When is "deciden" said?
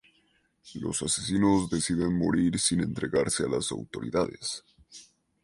1.69-2.17